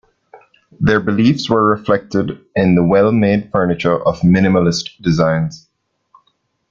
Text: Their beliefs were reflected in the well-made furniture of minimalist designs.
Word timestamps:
Their 0.79 0.99
beliefs 0.99 1.47
were 1.47 1.69
reflected 1.69 2.43
in 2.55 2.73
the 2.73 2.83
well-made 2.83 3.51
furniture 3.51 4.03
of 4.03 4.21
minimalist 4.21 4.99
designs. 4.99 5.67